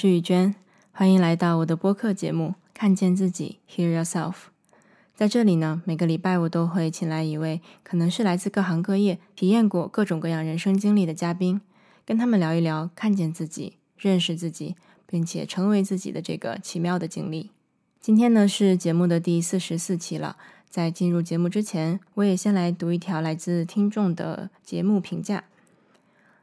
[0.00, 0.54] 是玉娟，
[0.92, 4.30] 欢迎来到我的播客节目《看见自己 Hear Yourself》。
[5.16, 11.60] 在这里呢，每个礼拜我都会请来一位可能是来自各行各业、体验过各种各样人生经历的嘉宾，
[12.06, 17.50] 跟他们聊一聊看见自己、认识自己，并且成为自己的这个奇妙的经历。
[18.00, 20.36] 今天呢是节目的第四十四期了。
[20.70, 25.42] 在进入节目之前，我也先来读一条来自听众的节目评价。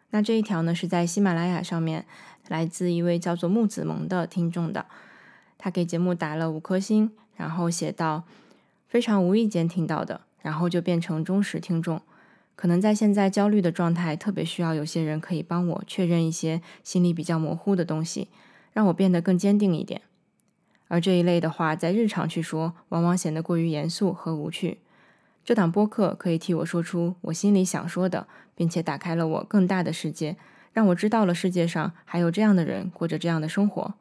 [0.09, 2.05] 那这一条呢，是在喜马拉雅上面
[2.47, 4.85] 来自一位叫做木子萌的听众的，
[5.57, 8.23] 他给节目打了五颗星，然后写道：
[8.87, 12.01] 非常无意间听到的，然后就变成忠实听众。
[12.55, 18.29] 可能在现在焦虑的状态，特别需要有些人可以帮我确认一些心里比较模糊的东西，
[18.71, 20.01] 让我变得更坚定一点。
[20.87, 24.79] 而这一类的话，在日常去说，往往显得过于严肃和无趣。
[25.43, 30.37] 这档播客可以替我说出我心里想说的，并且打开了我更大的世界，
[30.75, 33.93] 让我知道了世界上还有这样的人过着这样的生活。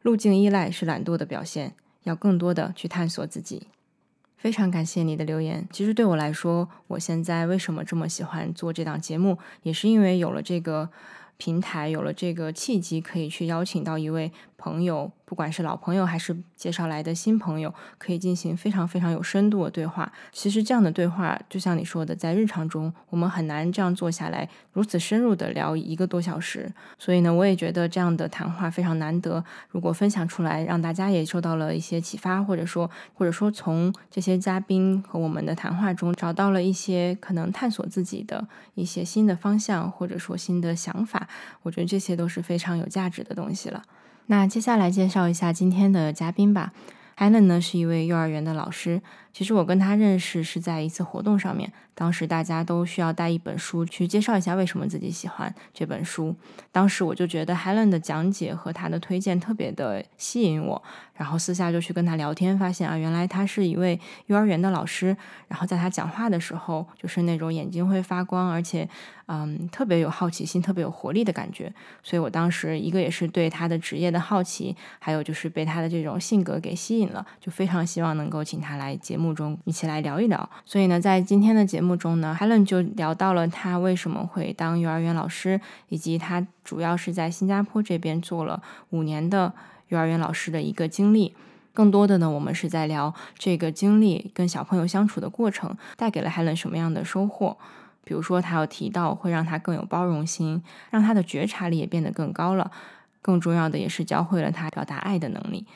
[0.00, 3.66] 路径依赖是懒惰的表现，要更多的去探索自己。
[4.38, 5.68] 非常感谢你的留言。
[5.70, 10.88] 其实对我来说，我现在为什么这么喜欢做这档节目，也是因为有了这个
[11.36, 15.12] 平台，有了这个契机，可以去邀请到一位朋友。
[15.26, 20.10] 不管是老朋友还是介绍来的新朋友，可以进行非常非常有深度的对话。
[20.30, 26.72] 其实这样的对话，就像你说的，在日常中我们很难这样坐下来如此深入的聊一个多小时。
[26.96, 29.44] 所以呢，我也觉得这样的谈话非常难得。
[29.68, 41.28] 如果分享出来，让大家也受到了一些启发，或者说或者说从这些嘉宾和我们的谈话中找到了一些可能探索自己的一些新的方向，或者说新的想法，
[41.62, 43.82] 我觉得这些都是非常有价值的东西了。
[44.26, 46.72] 那接下来介绍一下今天的嘉宾吧。
[47.16, 49.00] Helen 呢是一位幼儿园的老师，
[49.36, 51.70] 其实我跟他认识是在一次活动上面。
[51.94, 56.34] 当时大家都需要带一本书去介绍一下为什么自己喜欢这本书。
[56.72, 60.82] 当时我就觉得 Helen 的讲解和他的推荐特别的吸引我，
[61.14, 65.14] 然后私下就去跟他聊天，发现啊，原来他是一位幼儿园的老师。
[65.48, 68.86] 然后在他讲话的时候，就是那种眼睛会发光，而且
[69.26, 71.72] 嗯，特别有好奇心、特别有活力的感觉。
[72.02, 80.48] 所以我当时一个也是对他的职业的好奇，还有就是被他的这种性格给吸引了，就非常希望能够请他来节目目中一起来聊一聊。
[80.64, 81.96] 所以呢，在今天的节目。
[81.96, 89.54] 中呢，Helen 就聊到了他为什么会当幼儿园老师，以及他主要是在新加坡这边做了五年的
[89.88, 91.34] 幼儿园老师的一个经历。
[91.72, 97.56] 更多的呢，我们是在聊这个经历跟小朋友相处的过程带给了 Helen 什么样的收获。
[98.04, 102.70] 比如说，他有提到会让他更有包容心，让他的觉察力也变得更高了。
[103.22, 105.66] 更重要的也是教会了他表达爱的能力。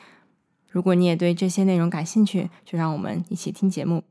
[0.71, 4.01] 如果你也对这些内容感兴趣，就让我们一起听节目。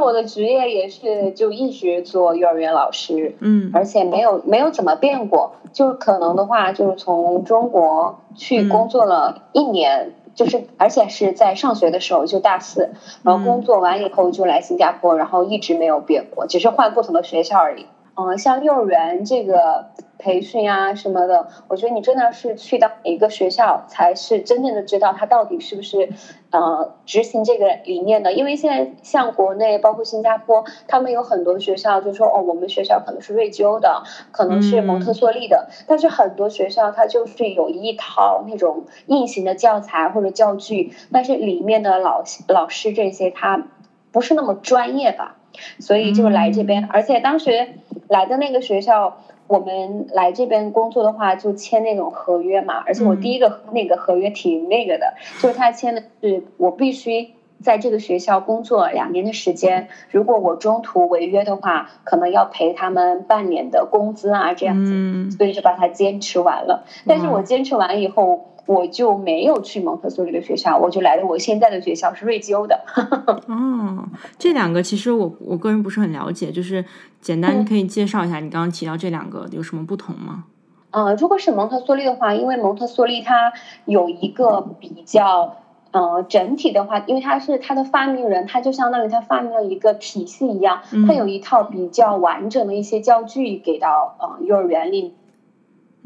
[0.00, 5.56] 我的职业也是就一直做幼儿园老师，嗯，而且没有没有怎么变过。
[5.72, 12.90] 就可能的话，就是从中国去工作了一年，就是而且是在上学的时候就大四，
[13.22, 17.86] 然后工作完以后就来新加坡，然后一直没有变过，只是换不同的学校而已。
[18.16, 19.86] 嗯，像幼儿园这个。
[20.24, 26.08] 培训啊什么的，我觉得你真的是去到一个学校，才是真正的知道他到底是不是
[26.50, 28.32] 呃执行这个理念的。
[28.32, 34.02] 因为现在像国内，包括新加坡，他们有很多学校就说哦，我们学校可能是瑞秋的，
[34.32, 43.66] 可能是蒙特梭利的，但是很多学校它就是有一套那种硬型的教材或者教具，但是里面的老老师这些他
[44.10, 45.36] 不是那么专业吧，
[45.80, 47.74] 所以就来这边，而且当时
[48.08, 49.18] 来的那个学校。
[49.46, 52.82] 我们来这边工作的话，就签那种合约嘛。
[52.86, 57.30] 而且我第一个那个合约挺那个的，就是他签的是我必须
[57.64, 59.88] 在这个学校工作两年的时间。
[60.12, 65.30] 如果我中途违约的话，可能要赔他们半年的工资啊，这样子。
[65.36, 66.84] 所以就把它坚持完了。
[67.06, 68.50] 但是我坚持完以后。
[68.66, 72.80] 我就没有去蒙特梭利的学校，我就来了我现在的学校是瑞吉欧的。
[73.46, 74.08] 哦，
[74.38, 76.82] 这两个其实我我个人不是很了解，就是
[77.20, 80.44] 简单可以介绍一下，你刚刚提到这两个有什么不同吗？
[80.92, 83.52] 呃，如果是蒙特梭利的话，因为蒙特梭利它
[83.84, 85.56] 有一个比较
[85.94, 95.14] 呃整体的话，因为他是他的发明人，他就相当于他发明了一个体系一样，他有一套比较完整的一些教具给到呃幼儿园里。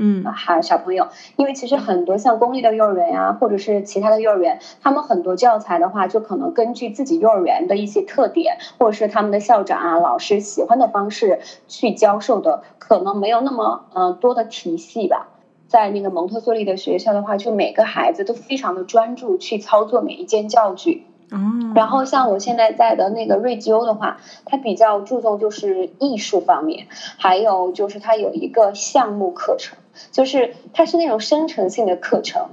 [0.01, 15.31] 嗯，还小朋友，因为其实很多像公立的幼儿园呀，或者是其他的幼儿园，他们很多教材的话，就可能根据自己幼儿园的一些特点，或者是他们的校长啊、老师喜欢的方式去教授的，可能没有那么呃多的体系吧。
[15.69, 21.05] 在那个蒙特梭利的学校的话，就每个孩子都非常的专注去操作每一件教具。
[21.31, 21.39] 哦。
[21.75, 26.87] 然后像我现在在的那个瑞吉欧的话，它比较注重就是艺术方面，
[27.19, 29.77] 还有就是它有一个项目课程，
[30.11, 32.49] 就是它是那种生成性的课程。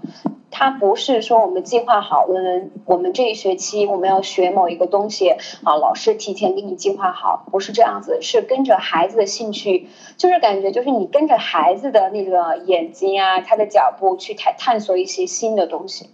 [0.57, 5.31] 它不是说我们计划好我们，我们这一学期我们要学某一个东西
[5.63, 16.09] 啊，老师提前给你计划好，不是这样子，是跟着孩子的兴趣，就是感觉就是你跟着孩子的那个眼睛啊，他的脚步去探探索一些新的东西。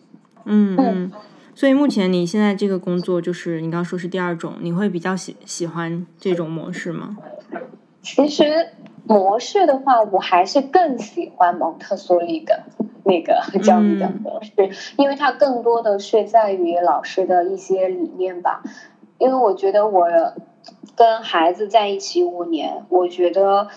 [0.46, 1.12] 嗯嗯，
[1.54, 7.16] 所以目前你现在这个工作就是你刚刚说是第二种，你会比较喜喜欢这种模式吗？
[8.02, 8.70] 其实
[9.14, 12.64] 模式的话，我还是更喜欢蒙特梭利的。
[13.04, 14.54] 那个教育的模式，
[14.96, 18.62] 因为它更多的是在于老师的一些理念吧。
[19.18, 20.08] 因为我觉得我
[20.96, 23.70] 跟孩子在一起五年，我觉得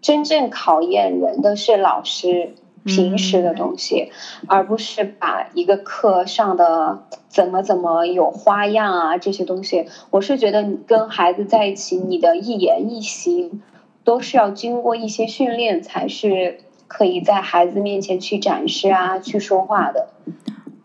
[0.00, 2.54] 真正考验人的是老师
[2.84, 4.12] 平时的东西，
[4.46, 9.88] 而不是把一个课上的怎么怎么有花样啊这些东西。
[10.10, 13.62] 我是觉得你跟孩子在一起，你的一言一行
[14.04, 16.60] 都是要经过一些训练才是。
[16.92, 20.08] 可以在孩子面前去展示啊，去说话的。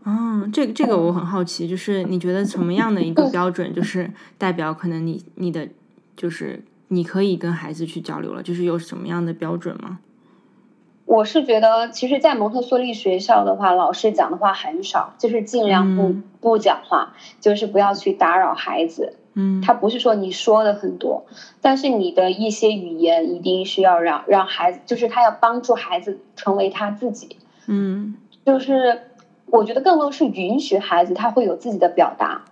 [0.04, 5.68] 哦，这个这个我很好奇，就是你觉得什么样的一个标准，就是代表可能你你的
[6.16, 9.98] 就是你可以跟孩子去交流了，就是有什么样的标准吗？
[11.06, 19.18] 我是觉得，其实，在蒙特梭利学校的话，老师讲的话很少，就是尽量不不讲话，就是不要去打扰孩子。
[19.36, 21.26] 嗯，他不是说你说的很多，
[21.62, 27.38] 但是你的一些语言一定是要让让孩子，就是他要帮助孩子成为他自己。
[27.68, 28.16] 嗯，
[28.46, 29.02] 就是
[29.48, 32.46] 我觉得更多是允许孩子他会有自己的表达，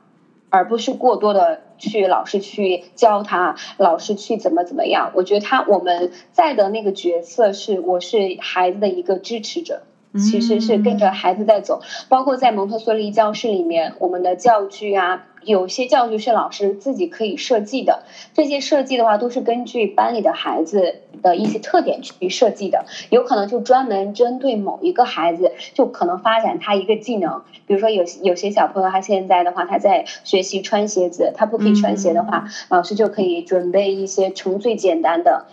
[0.50, 5.12] 而不是过多的去老师去教他，老师去怎么怎么样。
[5.16, 9.84] 我觉得他我们在的那个角色是我是孩子的一个支持者，
[10.18, 15.26] 其实是跟着孩子在走，包括在蒙特梭利教室里面，我们的教具啊。
[15.46, 27.42] 有些教具是老师自己可以设计的，这些设计的话都是根据班里的孩子的一些特点去设计的，有可能就专门针对某一个孩子，就可能发展他一个技能。
[27.68, 35.48] 比如说有有些小朋友他现在的话他在学习穿鞋子，他不可以穿鞋的话，老师就可以准备一些从最简单的，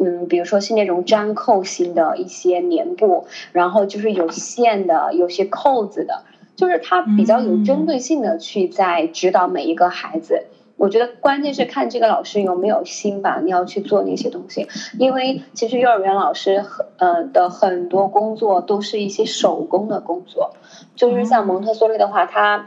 [0.00, 6.24] 嗯，比如说是那种粘扣型的一些棉布，然后就是有线的，有些扣子的。
[6.56, 10.44] 就是他比较有针对性的去在指导每一个孩子，
[10.76, 14.68] 我觉得关键是看这个老师有没有心吧，你要去做那些东西，
[14.98, 20.52] 因为其实幼儿园老师很呃的很多工作都是一些手工的工作，
[20.94, 22.66] 就是像蒙特梭利的话，他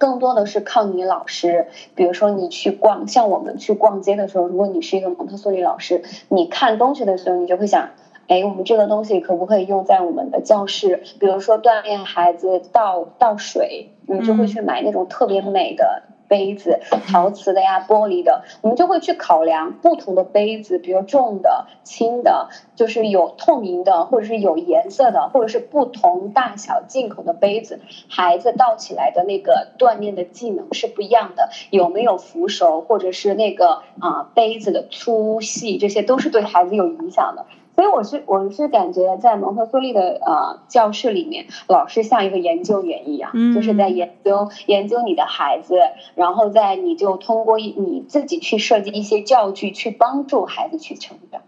[0.00, 7.90] 更多的是靠你老师，比如说你去逛，像我们去逛街的时候，如果你是一个蒙特梭利老师，你看东西的时候，你就会想。
[8.26, 11.02] 哎，我们这个东西可不可以用在我们的教室？
[11.18, 16.78] 比如说锻炼孩子倒倒水，我们就会去买那种特别美的杯子，
[17.08, 18.44] 陶瓷的呀、玻璃的。
[18.60, 31.50] 我们就会去考量不同的杯子，比如重的、轻的，就是有透明的，或者是有颜色的，或者是不同大小进口的杯子，孩子倒起来的那个锻炼的技能是不一样的。
[31.70, 37.46] 有没有扶手，或者是那个啊杯子的粗细，这些都是对孩子有影响的。
[37.76, 45.76] 所以我是我是感觉在蒙特梭利的呃教室里面，老师像一个研究员一样，就是在研究研究你的孩子，
[46.14, 51.40] 然后在你就通过你自己去设计一些教具，去帮助孩子去成长。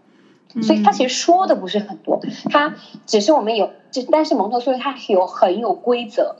[0.62, 2.75] 所以他其实说的不是很多，他
[3.07, 6.37] 只是我们有，就但是蒙特梭利他有很有规则。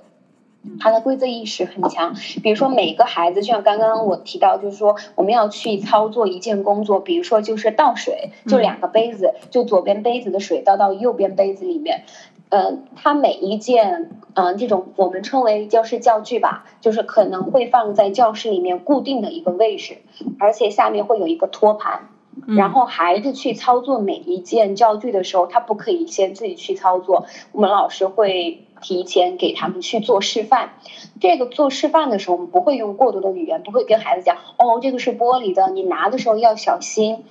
[0.79, 12.05] 他的规则意识很强，比如说每个孩子，就像刚刚我提到，就是说我们要去操作一件工作，比如说就是倒水，就两个杯子，就左边杯子的水倒到右边杯子里面，
[12.51, 19.99] 嗯，它每一件嗯这种我们称为教室教具吧，就是可能会放在教室里面固定的一个位置，
[20.39, 22.09] 而且下面会有一个托盘，
[22.47, 28.65] 然后孩子去操作每一件教具的时候，他不可以先自己去操作，我们老师会。
[28.83, 30.73] 提前给他们去做示范，
[31.21, 37.25] 这个做示范的时候，我们不会用过多的语言，不会跟孩子讲哦，这个是玻璃的，你拿的时候要小心，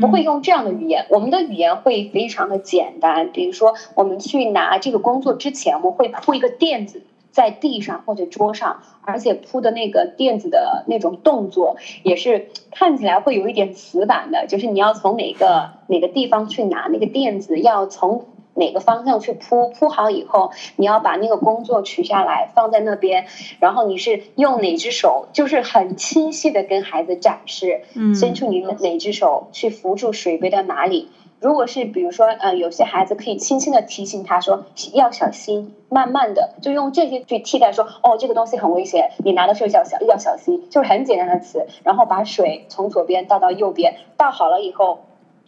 [0.00, 1.06] 不会用这样的语言。
[1.10, 18.26] 我们的语言会非常的简单，比如说我们去拿这个工作之前，我们会铺一个垫子在地上或者桌上，而且铺的那个垫子的那种动作也是看起来会有一点死板的，就是你要从哪个哪个地方去拿那个垫子，要从。
[18.54, 23.26] 哪个方向去铺铺好以后，你要把那个工作取下来放在那边，
[23.60, 27.82] 然后你是用哪只手，就是很清晰的跟孩子展示，
[28.14, 45.00] 伸出你的哪只手去扶住水杯的哪里，如果是比如说，呃，有些孩子可以轻轻的提醒他说要小心，慢慢的就用这些去替代说，哦，这个东西很危险，你拿的时候要小要小心，就是很简单的词，然后把水从左边倒到右边，倒好了以后。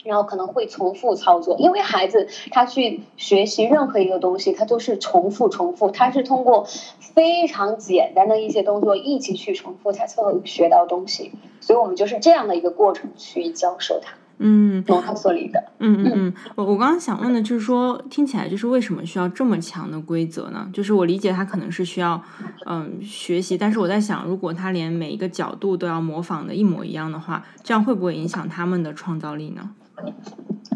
[0.07, 6.65] 然后可能会重复操作，因为孩子他去学习任何一个东西，他都是重复重复，他是通过
[6.99, 11.31] 非常简单的一些动作一起去重复，他才会学到东西。
[11.59, 14.13] 所以我们就是这样的一个过程去教授他。
[14.39, 15.63] 嗯，蒙特梭利的。
[15.79, 20.69] 嗯嗯嗯，我我刚刚想问的就是说，听起来就是为什么需要这么强的规则呢？
[20.71, 22.21] 就是我理解他可能是需要
[22.67, 29.71] 嗯学习，但是我在想，如果他连每一个角度都要模仿的一模一样的话，这样会不会影响他们的创造力呢？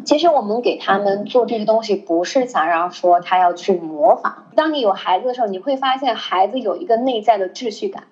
[0.06, 4.48] 其实我们给他们做这些东西，不是想让说他要去模仿。
[4.56, 8.04] 当你有孩子的时候，你会发现孩子有一个内在的秩序感。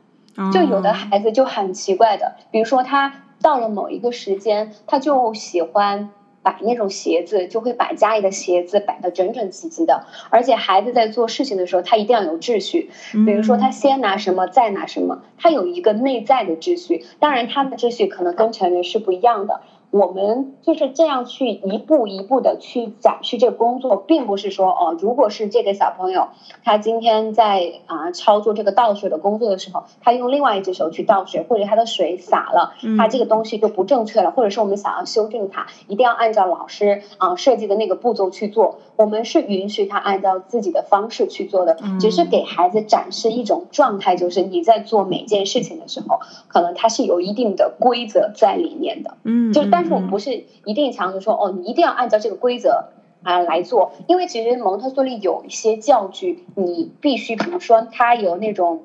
[0.54, 6.12] 就有的孩子就很奇怪的，比如说他到了某一个时间，他就喜欢
[6.42, 10.06] 摆那种鞋子，就会把家里的鞋子摆的整整齐齐的。
[10.30, 12.89] 而且孩子在做事情的时候，他一定要有秩序。
[13.25, 17.04] 比如说他先拿什么，再拿什么，他有一个内在的秩序。
[17.20, 19.60] 当然，他的秩序可能跟成人是不一样的。
[19.91, 26.27] 我们就是这样去一步一步的去展示这个工作，并不是说哦，如果是这个小朋友
[26.63, 38.79] 他今天在啊操作这个倒水的工作的时候，他用另外一只手去倒水，或者他的水洒了，他这个东西就不正确了，或者是我们想要修正它，一定要按照老师啊设计的那个步骤去做。
[38.96, 46.19] 我们是允许他按照自己的方式去做的，只是给孩子展示一种状态，就是你在做每件事情的时候，
[46.50, 49.15] 可能它是有一定的规则在里面的。
[49.24, 52.86] 嗯，就但是我们不是一定强求说哦，你一定要按照这个规则
[53.24, 58.83] 啊来做，因为其实蒙特梭利有一些教具，你必须，比如说它有那种，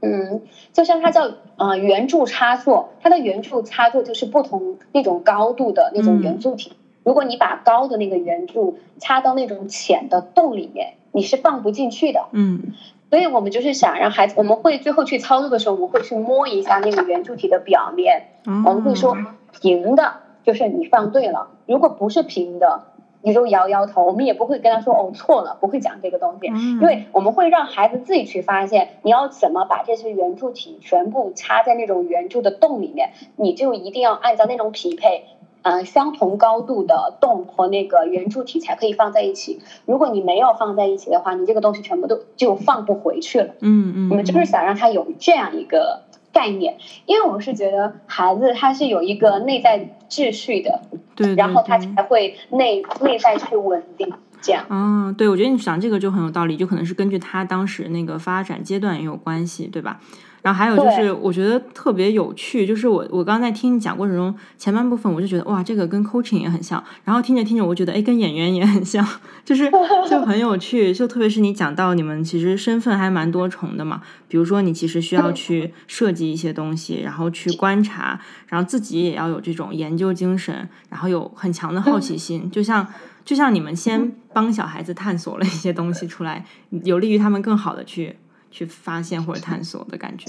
[0.00, 0.42] 嗯，
[0.72, 6.72] 就像它叫呃圆柱插座，它的圆柱插座就是不同那种高度的那种圆柱体。
[7.02, 12.26] 如果你把高的那个圆柱插到那种浅的洞里面，你是放不进去的。
[12.32, 12.74] 嗯，
[13.08, 19.16] 所以我们就是想让孩子，我们会最后去操作的时候，我们会去摸一下那个圆柱体的表面，我们会说
[19.60, 22.82] 平的，就是你放对了；如果不是平的，
[23.22, 24.04] 你就摇摇头。
[24.04, 35.24] 我们也不会跟他说哦错了，不会讲这个东西，因为我们会让孩子自己去发现，你要怎么把这些圆柱体全部插在那种圆柱的洞里面，你就一定要按照那种匹配。
[35.66, 39.60] 嗯，相同高度的洞和那个圆柱体才可以放在一起。
[39.84, 43.54] 如果你没有放在一起的话，你这个东西全部都就放不回去了。
[43.62, 50.82] 嗯嗯，我们就是想让他有这样一个概念，因为我是觉得孩子他是有一个内在秩序的，
[51.16, 54.12] 对，然后他才会内内在去稳定。
[54.42, 59.98] 这样啊，对，我觉得你讲这个就很有道理，就可能是根据他当时那个发展阶段也有关系，对吧？
[60.46, 66.80] 然后还有就是，我觉得特别有趣，就是我我刚才听你讲过程中前半部分，我就觉得哇，这个跟 coaching 也很像。
[67.02, 69.04] 然后听着听着，我觉得哎，跟演员也很像，
[69.44, 69.68] 就是
[70.08, 70.94] 就很有趣。
[70.94, 82.48] 就特别是你讲到你们其实身份还蛮多重的嘛，比如说你其实需要去 设计一些东西，然后去观察，然后自己也要有这种研究精神，然后有很强的好奇心。
[82.48, 82.86] 就像
[83.24, 86.46] 就像你们先帮小孩子探索了一些东西出来，
[86.84, 88.14] 有利于他们更好的去。
[88.50, 90.26] 去发现或者探索的感觉，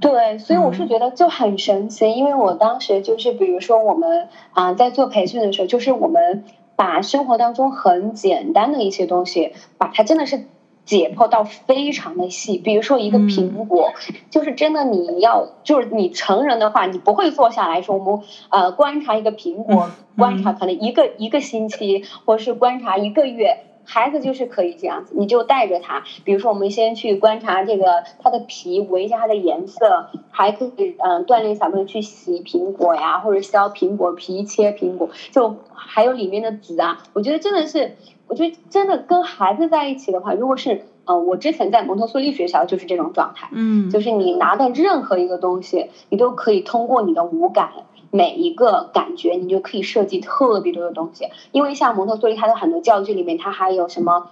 [0.00, 6.44] 对，所以我是觉得就很神奇，因为我当时就是，比如说我们啊在做培训的时候，就是我们
[6.76, 10.46] 把生活当中很简单的一些东西，把它真的是
[10.84, 12.58] 解剖到非常的细。
[12.58, 13.92] 比如说一个苹果，
[14.30, 23.64] 就是真的你要就是你成人的话，你不会坐下来说我们呃观察一个苹果，观察可能一个一个星期，或者是观察一个月。
[23.90, 37.02] 孩子就是可以这样子，你就带着他，比如说我们先去观察这个它的皮，闻一下它的颜色，还可以嗯锻炼小朋友去洗苹果呀，或者削苹果皮、切苹果，就还有里面的籽啊。
[37.14, 47.70] 我觉得真的是，我觉得真的跟孩子在一起的话，如果是嗯，我之前在蒙特梭利学校就是这种状态，嗯，就是你拿到任何一个东西，你都可以通过你的五感。
[48.10, 54.30] 每一个感觉，你就可以设计特别多的东西，因为像蒙特梭利，它的很多教具里面，它还有什么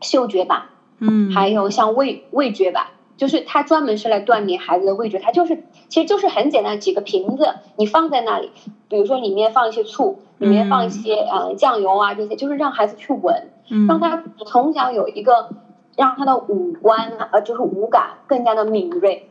[0.00, 0.64] 嗅觉版，
[0.98, 8.50] 嗯，还有像味味觉版，就是它专门是来锻炼孩子的味觉，它就是其实就是很简单几个瓶子，你放在那里，
[8.88, 13.50] 比如说里面放一些醋，里面放一些呃酱油啊这些，就是让孩子去闻，
[13.88, 15.48] 让他从小有一个
[15.96, 19.30] 让他的五官啊，呃，就是五感更加的敏锐。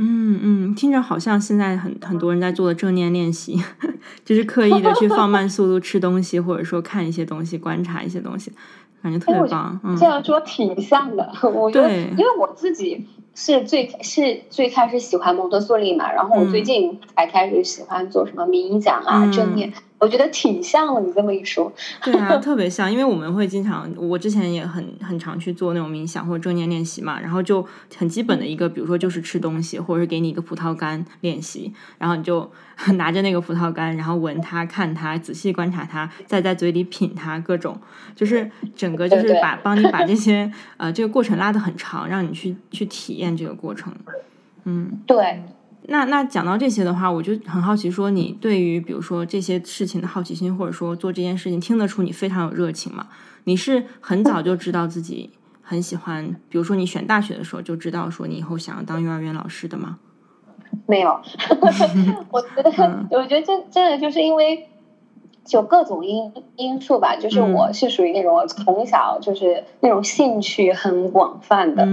[0.00, 3.60] 嗯嗯，听着好像现在很很多人在做的正念练习，
[4.24, 8.52] 就是刻意的去放慢速度吃东西，或者说看一些东西，观察一些东西，
[9.02, 9.78] 感觉特别棒。
[9.98, 19.72] 这样说挺像的， 我觉得，因为我自己是最是最开始喜欢蒙特梭利嘛，然后我最近才开始喜欢做什么冥想啊、正念。
[19.98, 21.72] 我觉得挺像的，你这么一说。
[22.04, 32.48] 对啊， 特别像，因为我们会经常，我之前也很很常去做那种冥想或者正念练习嘛，然后就很基本的一个，比如说就是吃东西，或者是给你一个葡萄干练习，然后你就
[32.94, 37.76] 拿着那个葡萄干，然后闻它、看它、仔细观察它，再在嘴里品它，各种
[38.14, 43.92] 就是整个就是把帮你把这些呃这个过程拉得很长，让你去去体验这个过程。
[44.64, 45.42] 嗯，对。
[45.88, 53.08] 那那讲到这些的话，我就很好奇，说你对于比如说这些事情的好奇心，或者说做这件事情，听得出你非常有热情吗？
[53.44, 55.30] 你是很早就知道自己
[55.62, 59.98] 很喜欢，比如说你选大学的时候就知道说你以后想要当幼儿园老师的吗？
[60.86, 61.10] 没有，
[62.30, 64.68] 我觉得，我觉得这真的就是因为。
[65.48, 71.84] 就各种因因素吧，就是我是属于那种从小就是那种兴趣很广泛的，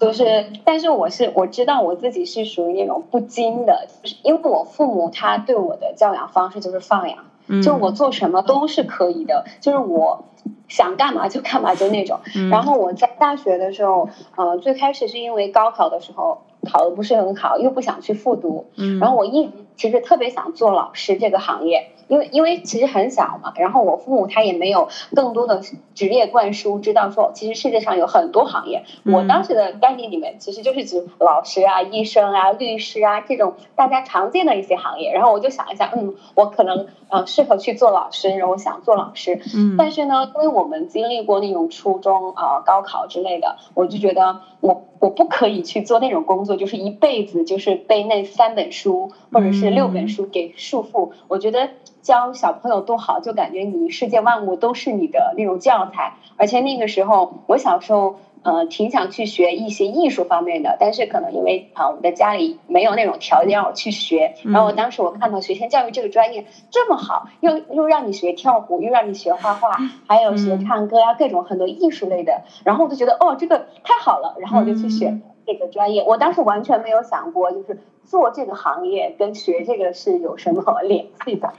[0.00, 7.18] 就是，但是我是我知道我自己是属于那种不精的，就是因为我父母他对我的教养方式就是放养，
[7.62, 10.24] 就我做什么都是可以的，就是我
[10.68, 12.18] 想干嘛就干嘛就那种。
[12.50, 18.66] 然后我在大学的时候，呃，最开始是因为高考的时候考的不是很好，又不想去复读，
[19.00, 21.90] 然后我一直其实特别想做老师这个行业。
[22.08, 25.60] 因为因为其实很小嘛，然后我父母他也没有更多的
[25.94, 28.82] 职业灌输，知道说其实世界上有很多行业。
[29.04, 35.12] 我当时的概念里面其实就是指老师啊、医生啊、律师啊这种大家常见的一些行业。
[35.12, 39.42] 然后我就想一下，嗯，我可能呃适合去做老师，然后我想做老师。
[39.54, 39.76] 嗯。
[39.76, 51.10] 但是呢，因为我们经历过那种初中啊、高考之类的，我就觉得我我不可以去做那种工作，就是一辈子就是被那三本书或者是六本书给束缚。
[51.28, 51.70] 我觉得。
[52.00, 56.14] 教小朋友多好，就感觉你世界万物都是你的那种教材。
[56.36, 64.34] 而且那个时候，我小时候呃挺想去学一些艺术方面的，但是可能因为啊我们的家里没有那种条件让我去学。
[64.44, 69.76] 然后我当时我看到学前教育这个专业这么好，又又让你学跳舞，又让你学画画，
[70.06, 72.42] 还有学唱歌啊，各种很多艺术类的。
[72.64, 76.04] 然后我就觉得哦这个太好了，然后我就去选这个专业。
[76.06, 77.78] 我当时完全没有想过就是。
[78.08, 81.52] 做这个行业跟学这个是有什么 联系的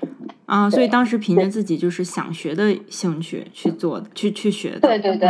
[0.47, 0.67] 啊？
[0.67, 4.79] 所以当时凭着自己就是想学的兴趣去做，去去学的。
[4.79, 5.29] 对对对，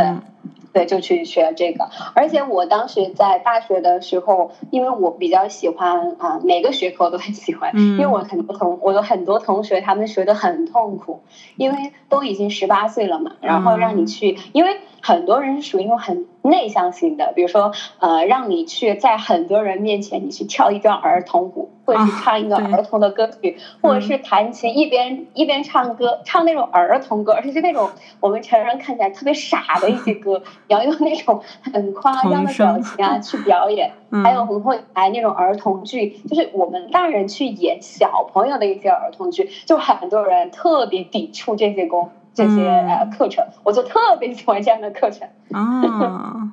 [0.72, 1.88] 对，就去学这个。
[2.14, 7.70] 而且我当时在大学的时候，因为我比较喜欢啊，每个学科我都很喜欢。
[7.74, 7.92] 嗯。
[7.92, 11.20] 因为我很多同我有很多同学，他们学的很痛苦，
[11.56, 14.76] 因为都已经十八岁了嘛，然后让你去，因为。
[15.02, 33.92] 很多人是属于那种很内向型的，比如说，呃，让你去在很多人面前，你去跳一段儿童舞，或者是唱一个儿童的歌曲，或者是弹琴一边一边唱歌，唱那种儿童歌，而且是那种我们成人看起来特别傻的一些歌，你要用那种很夸张的表情啊去表演，
[34.24, 42.10] 还有很会排那种儿童剧，就是我们大人去演小朋友的一些儿童剧，就很多人特别抵触这些功。
[42.32, 45.28] 这些呃课程，我就特别喜欢这样的课程。
[45.52, 46.52] 啊，嗯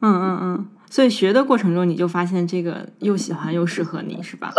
[0.00, 4.52] 嗯嗯，所以学的过程中，你就发现这个又喜欢又适合你，是吧？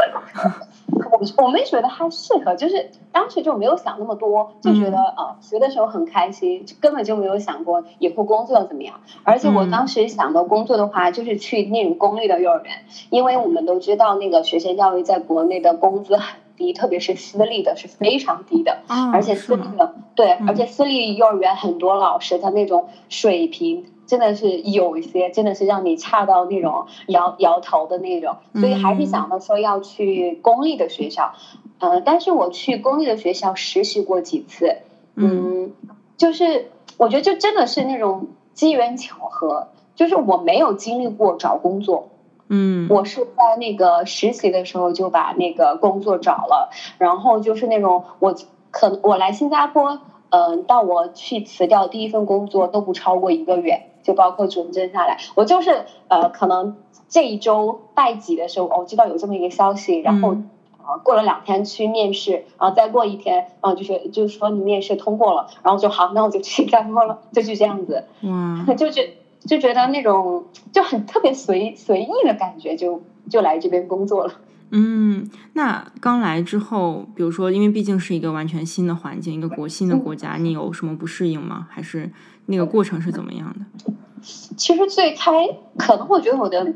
[1.11, 8.99] 我我没觉得它适合，就是当时就没有想那么多，就觉得呃学的时候很开心，根本就没有想过以后工作怎么样。
[9.23, 12.73] 而且我当时想的工作的话，就是去那种公立的幼儿园，
[13.09, 16.39] 因为我们都知道那个学前教育在国内的工资很。
[16.59, 18.79] 低，特别是私立的，是非常低的，
[19.13, 31.33] 而且私立的对，而且私立幼儿园很多老师他那种水平真的是有一些，真的是让你差到那种摇摇头的那种，所以还是想到说要去公立的学校，
[31.79, 34.75] 嗯，但是我去公立的学校实习过几次，
[35.15, 35.71] 嗯，
[36.17, 42.09] 就是我觉得就真的是那种机缘巧合，就是我没有经历过找工作。
[42.49, 48.33] 嗯，我是在那个实习的时候就把那个工作找了，然后就是那种我
[48.71, 56.75] 可我来新加坡，嗯，到我去辞掉第一份工作都不超过一个月，就包括准证下来，我就是呃，可能
[57.07, 60.35] 这一周拜几的时候，我知道有这么一个消息，然后
[60.83, 69.18] 啊过了两天去面试，然后再过一天，啊就是就是说你面试通过了，然后就好，那我就去新加坡了，就是这样子，嗯， 就是。
[69.45, 74.33] 就觉得那种就很特别随随意的感觉，就就来这边工作了。
[74.71, 81.67] 嗯，那刚来之后，比如说，因为毕竟是一个完全新的环境，一个国新的国家，你有什么不适应吗？
[81.71, 82.11] 还是
[82.45, 83.93] 那个过程是怎么样的？
[84.21, 85.47] 其实最开，
[85.77, 86.73] 可能我觉得我的。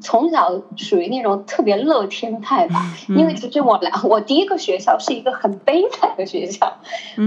[0.00, 6.78] 从小属于那种特别乐天派吧，因为其实我来 我第一个学校是一个很悲惨的学校，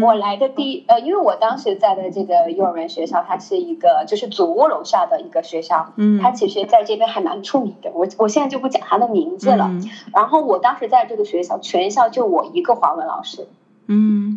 [0.01, 9.69] 我来的第呃，因为我当时在的这个幼儿园学校，它是一个就是祖屋楼下的一个学校，嗯，它其实在这边还蛮出名的，我我现在就不讲它的名字了。
[10.13, 13.47] 然后我当时在这个学校，全校就我一个华文老师，
[13.87, 14.30] 嗯。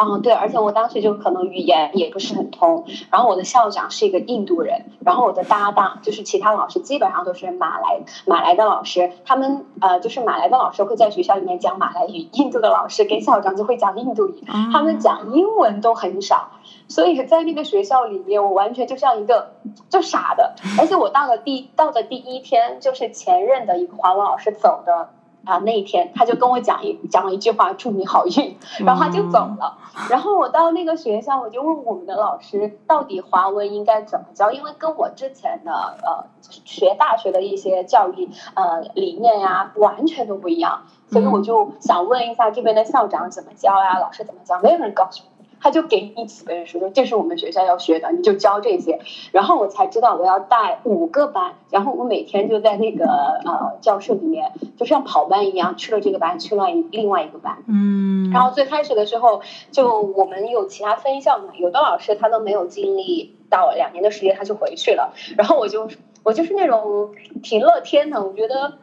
[0.00, 16.50] 嗯，对，而且我当时就可能语言也不是很通，然后我的校长是一个印度人，然后我的搭档就是其他老师基本上都是马来马来的老师，他们呃就是马来的老师会在学校里面讲马来语，印度的老师跟校长就会讲印度语，他们讲英文都很少，
[16.86, 19.54] 所以在那个学校里面，我完全就像一个
[19.88, 25.10] 就傻的，而且我到了第到的第一天，就是前任的一个华文老师走的。
[25.44, 29.78] 啊，那一天他就跟我讲一讲了一句话，祝你好运，然后他就走了。
[30.10, 34.50] 然后我到那个学校，我就问我们的老师，到底华文应该怎么教？
[34.50, 35.72] 因为跟我之前的
[36.02, 40.82] 呃学大学的一些教育呃理念呀，完全都不一样。
[41.10, 44.60] 所以我就想问一下这边的校长怎么教呀，老师怎么教？
[44.60, 45.37] 没有人告诉我。
[45.60, 49.00] 他就给你几本书，说这是我们学校要学的，你就教这些。
[49.32, 53.06] 然后我才知道我要带五个班，然后我每天就在那个
[53.44, 57.58] 呃教室里面，就像跑班一样，去了这个班，去了另外一个班。
[57.66, 58.30] 嗯。
[58.30, 59.40] 然后最开始的时候，
[59.72, 65.12] 就我们有其他分校嘛，有的老师他都没有经历到两年的时间，他就回去了。
[65.36, 65.88] 然后我就
[66.22, 67.10] 我就是那种
[67.42, 68.74] 挺乐天的，我觉得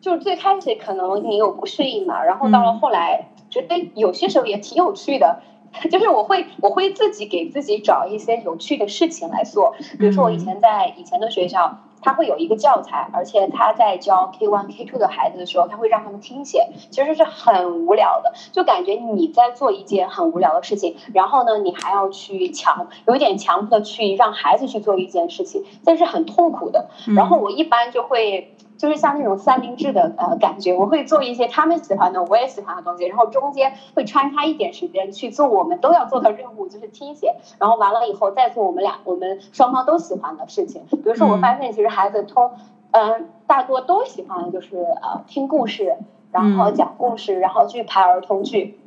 [0.00, 5.40] 就是最开始可能你有不适应嘛，然后到了后来觉得有些时候也挺有趣的。
[5.90, 9.74] 就是我会，我会自己给自己找一些有趣的事情来做。
[9.98, 26.90] 比如说，我以前在以前的学校，他会有一个教材，而且他在教 K one、K two 的孩子的时候，他会让他们听写，其实是很无聊的，就感觉你在做一件很无聊的事情，然后呢，你还要去强，有一点强迫的去让孩子去做一件事情，但是很痛苦的。
[27.14, 28.54] 然后我一般就会。
[28.80, 40.86] 就是像那种三明治的呃感觉，我会做一些他们喜欢的，我也喜欢的东西，然后中间会穿插一点时间去做我们都要做的任务，就是听写，然后完了以后再做我们俩我们双方都喜欢的事情。
[40.90, 42.52] 比如说，我发现其实孩子通，
[42.92, 45.98] 嗯，大多都喜欢就是呃听故事，
[46.32, 48.79] 然后讲故事，然后去排儿童剧。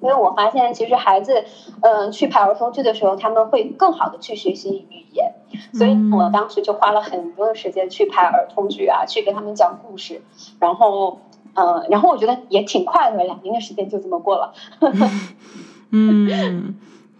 [0.00, 1.44] 因为我发现，其实孩子，
[1.80, 5.32] 嗯，去排儿童剧的时候，他们会更好的去学习语言，
[5.72, 10.22] 所以我当时就花了很多的时间去排儿童剧啊，去给他们讲故事，
[10.60, 11.20] 然后，
[11.54, 14.52] 呃，然后我觉得也挺快乐，两年的时间就这么过了。
[15.90, 16.76] 嗯，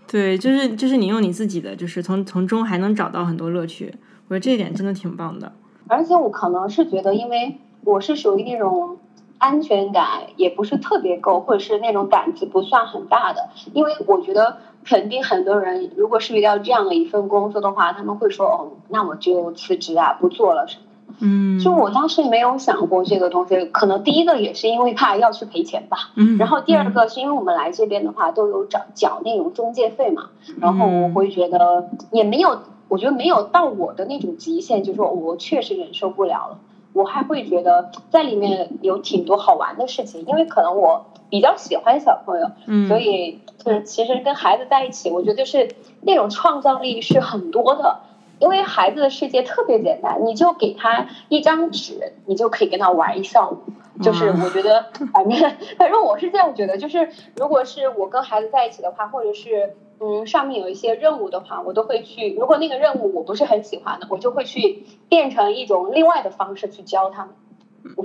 [0.06, 3.92] 对，就是就是你用你自己的，就是从从中还能找到很多乐趣，
[4.28, 5.52] 我觉得这一点真的挺棒的。
[5.88, 8.98] 而且我可能是觉得，因为我是属于那种。
[9.38, 20.82] 安全感也不是特别够，或者是那种胆子不算很大的，因为我觉得肯定很多人如果是遇到这样的一份工作的话，他们会说哦，那我就辞职啊，不做了什么。
[21.20, 26.10] 嗯，就我当时没有想过这个东西，可能第一个也是因为怕要去赔钱吧。
[26.14, 36.58] 嗯，然后第二个是因为我们来这边的话都有缴缴那种中介费嘛，然后我会觉得也没有，我觉得没有到我的那种极限，就是说我确实忍受不了了。
[36.92, 42.50] 我还会觉得在里面有挺多好玩的事情，因为可能我比较喜欢小朋友，
[42.88, 45.68] 所以就是其实跟孩子在一起，我觉得是
[46.00, 48.00] 那种创造力是很多的。
[48.40, 53.58] 因为孩子的世界特别简单，你就给他一张纸，你就可以跟他玩一上午。
[54.00, 59.76] 就是我觉得，反正反正我是这样觉得，就是如果是我跟孩子在一起的话，或者是。
[60.00, 62.34] 嗯，上面有一些任务的话，我都会去。
[62.34, 67.34] 如果那个任务我不是很喜欢的，我就会去变成一种另外的方式去教他们。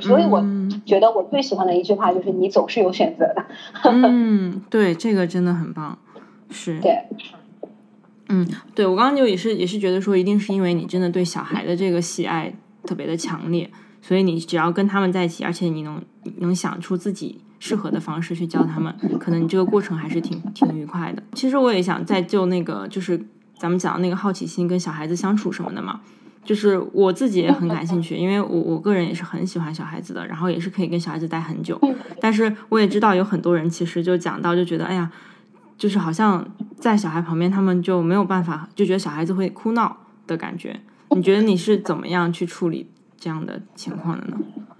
[0.01, 0.43] 所以我
[0.85, 3.45] 觉得我最喜欢的一句话就是“你总是有选择的”。
[3.83, 5.97] 嗯，对，这个真的很棒。
[6.49, 6.79] 是。
[6.79, 7.03] 对。
[8.29, 12.53] 嗯，对我刚刚就也是也是觉得说，一定是因为你真的对小孩的这个喜爱
[12.85, 13.69] 特别的强烈，
[14.01, 16.01] 所以你只要跟他们在一起，而且你能
[16.37, 17.41] 能想出自己。
[17.65, 21.23] 适合的方式去教他们，可能你这个过程还是挺挺愉快的。
[21.31, 23.25] 其实我也想再就那个，就是
[23.57, 26.01] 咱们讲的那个好奇心跟小孩子相处什么的嘛，
[26.43, 31.79] 就是我自己也很感兴趣，因为我我个人也是很喜欢小孩子的，然后也是可以跟小孩子待很久。
[32.19, 35.09] 但是我也知道有很多人其实就讲到就觉得，哎呀，
[35.77, 36.45] 就是好像
[36.77, 39.95] 在小孩旁边，他们就没有办法，就觉得小孩子会哭闹
[40.27, 40.81] 的感觉。
[41.15, 42.89] 你觉得你是怎么样去处理
[43.23, 44.37] 这样的情况的呢？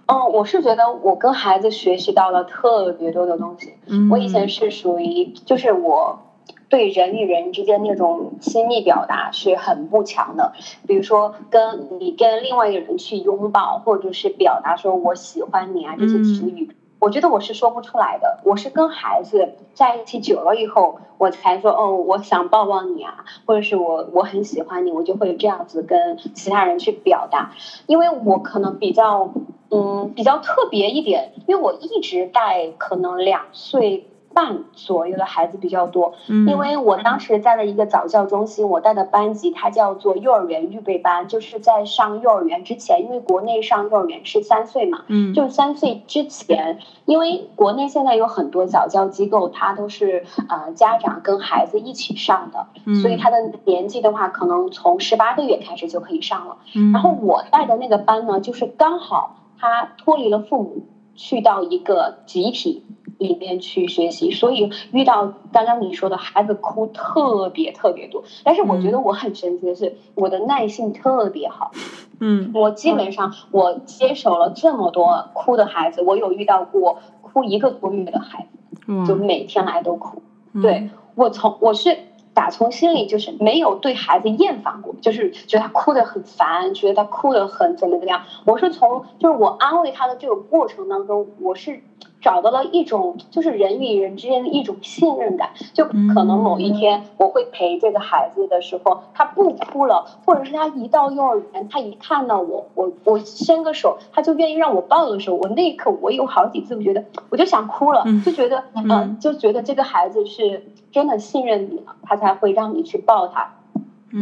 [0.08, 3.76] 嗯，我是觉得我跟孩子学习到了特别多的东西。
[4.12, 6.20] 我以前是属于，就是我
[6.68, 10.52] 对人与人之间那种亲密表达是很不强的。
[10.86, 16.76] 比如说，跟你跟另外一个人去拥抱，或者是表达说我喜欢你啊这些词语。
[17.04, 27.52] 我觉得我是说不出来的，我是跟孩子在一起久了以后，我才说哦，我想抱抱你啊，或者是我我很喜欢你，我就会这样子跟其他人去表达，
[27.88, 29.34] 因为我可能比较
[29.70, 52.68] 嗯比较特别一点，因为我一直带可能两岁半左右的孩子比较多，因为我当时在的一个早教中心，我带的班级它叫做幼儿园预备班，就是在上幼儿园之前，因为国内上幼儿园是三岁嘛，嗯，就三岁之前，因为国内现在有很多早教机构，它都是呃家长跟孩子一起上的，
[53.02, 56.58] 所以他的年纪的话，可能从十八个月开始就可以上了。
[56.92, 62.84] 然后我带的那个班呢，就是刚好他脱离了父母，去到一个集体。
[63.18, 71.72] 里面去学习，所以遇到刚刚你说的孩子哭特别特别多，但是我觉得我很神奇的是，我的耐性特别好。
[72.20, 80.22] 嗯，我基本上我接手了这么多哭的孩子，我有遇到过哭一个多月的孩子，就每天来都哭。
[80.62, 81.98] 对我从我是
[82.34, 88.24] 打从心里就是没有对孩子厌烦过，就是觉得他哭的很烦，觉得他哭的很怎么怎么样。
[88.46, 91.82] 我是从就是我安慰他的这个过程当中，我是。
[92.24, 113.56] 找到了一种就是人与人之间的一种信任感，就可能某一天我会陪这个孩子的时候，他不哭了，或者是他一到幼儿园，他一看到我，我我伸个手，他就愿意让我抱的时候，我那一刻我有好几次我觉得我就想哭了，就觉得嗯，就觉得这个孩子是真的信任你了，他才会让你去抱他。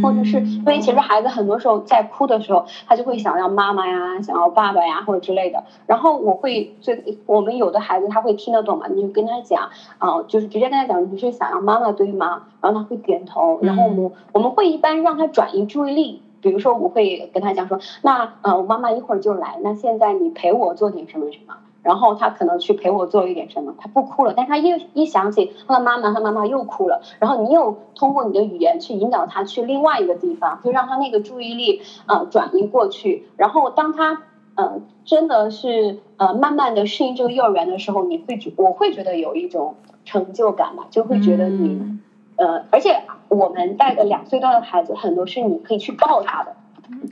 [0.01, 5.63] 或者是因为其实孩子很多时候在哭的时候，他就会想要妈妈呀，想要爸爸呀，或者之类的。
[5.85, 12.43] 然后我会最我们有的孩子他会听得懂嘛，你就跟他讲啊，就是直接跟他讲你是想要妈妈对吗？
[12.61, 13.59] 然后他会点头。
[13.61, 21.55] 然后我们我们会一般让他转移注意力，比如说我会跟他讲说，那呃我妈妈一会儿就来，那现在你陪我做点什么什么。
[21.83, 27.01] 然后他可能去陪我做一点什么，他不哭了，但他一一想起他的妈妈，他妈妈又哭了。
[27.19, 33.25] 然后你又通过你的语言去引导他去另外一个地方，就让他那个注意力呃转移过去。
[33.35, 34.23] 然后当他
[34.55, 41.99] 呃真的是呃慢慢的适应这个幼儿园的时候，你会觉我会觉得有一种成就感吧，就会觉得你
[42.35, 46.55] 呃，而且我们带的两岁多的孩子很多是你可以去抱他的。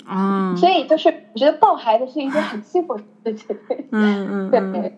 [0.06, 3.58] 啊，所以就是我觉得抱孩子是一件很幸福的事情。
[3.92, 4.94] 嗯嗯， 对，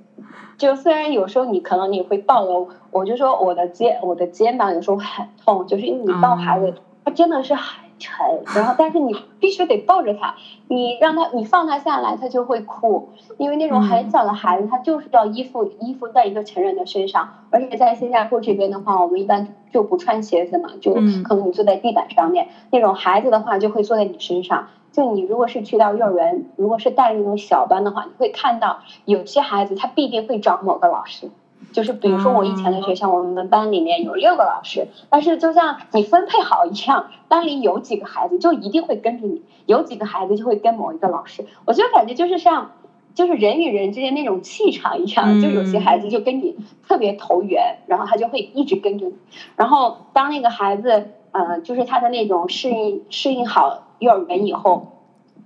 [0.58, 10.36] 就虽然有时候你可能你会抱了，我就说我的肩我的肩膀有时候很痛，就是因为你抱孩子，他真的是很沉，然后但是你必须得抱着他，
[10.68, 24.68] 你让他你放他下来，他就会哭，因为那种很小的孩子他就是要依附依附在一个成人的身上，而且在新加坡这边的话，我们一般就不穿鞋子嘛，就可能你坐在地板上面，那种孩子的话就会坐在你身上。
[24.92, 31.30] 就你如果是去到幼儿园，如果是带那种小班的话，你会看到有些孩子他必定会找某个老师，
[31.72, 41.46] 就是比如说我以前的学校，我们班里面有六个老师，但是就像你分配好一样，班里有几个孩子就一定会跟着你，有几个孩子就会跟某一个老师。
[41.66, 42.72] 我就感觉就是像，
[43.14, 46.56] 就是人与人之间那种气场一样，就有些孩子就跟你
[46.88, 49.14] 特别投缘，然后他就会一直跟着你。
[49.56, 53.84] 然后当那个孩子，呃，就是他的那种适应适应好。
[54.02, 54.98] 幼儿园以后，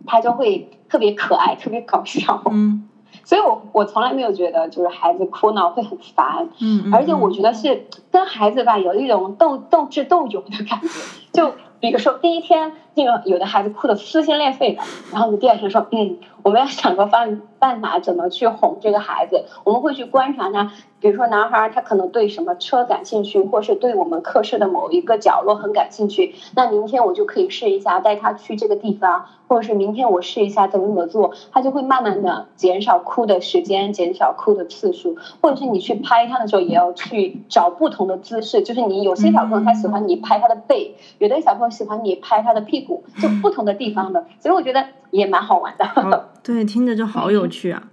[0.08, 2.42] 他就会特别可爱，特别搞笑。
[2.50, 2.88] 嗯，
[3.26, 6.48] 所以我我从来没有觉得就是孩子哭闹会很烦。
[6.62, 10.88] 嗯，而且我觉得是跟孩子吧有一种斗斗智斗勇的感觉。
[11.34, 14.82] 就比如说第一天，那个有的孩子哭的撕心裂肺的，
[15.12, 19.46] 然后你第二天说，嗯，我们要想个办办法，怎么去哄这个孩子？
[19.64, 20.72] 我们会去观察他。
[21.02, 42.85] 比如说男孩他可能对什么车感兴趣，或是对我们课室的某一个角落很感兴趣，那明天我就可以试一下带他去这个地方，或者是明天我试一下怎么怎么做，他就会慢慢的减少哭的时间，减少哭的次数，或者是你去拍他的时候也要去找不同的姿势，就是你有些小朋友他喜欢你拍他的背，有的小朋友喜欢你拍他的屁股，
[43.20, 46.30] 就不同的地方的，所以我觉得也蛮好玩的。
[46.44, 47.84] 对，听着就好有趣啊。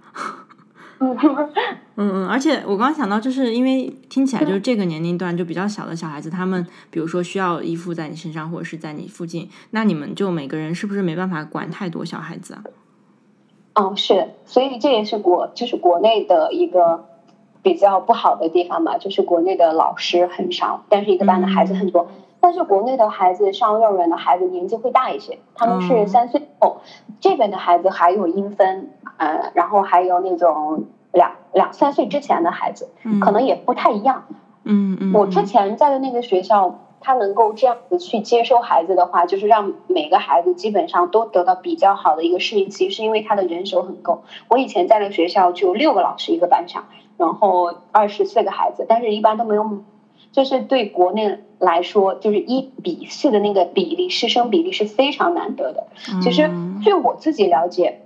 [0.99, 1.17] 嗯
[1.97, 12.63] 嗯，而且我刚刚想到，就是因为听起来就是这个年龄段就比较小的小孩子，他们比如说需要依附在你身上，或者是在你附近，那你们就每个人是不是没办法管太多小孩子啊？
[13.75, 17.05] 哦，是，所以这也是国就是国内的一个
[17.61, 22.09] 比较不好的地方吧，就是国内的老师很少，但是一个班的孩子很多。
[22.43, 26.81] 但是国内的孩子上幼儿园的孩子年纪会大一些，他们是三岁后，
[27.21, 32.89] 这边的孩子还有英分，呃，然后还有那种两两三岁之前的孩子，
[33.21, 34.25] 可能也不太一样。
[34.65, 35.13] 嗯嗯。
[35.13, 44.23] 我之前在的那个学校，他能够这样子去接收孩子的话，就是让每个孩子基本上都得到比较好的一个适应期，是因为他的人手很够。
[44.49, 46.83] 我以前在的学校就六个老师一个班上，
[47.15, 49.63] 然后二十四个孩子，但是一般都没有。
[50.33, 55.87] 就是对国内来说，就是一比四的那个比例，师生比例是非常难得的。
[56.21, 58.01] 其实据我自己了解，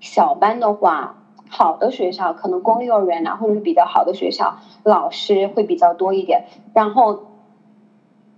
[0.00, 1.16] 小班的话
[1.50, 6.44] 好的学校，可能公立幼儿园啊，或者是比较好的学校，老师会比较多一点。
[6.72, 7.24] 然后，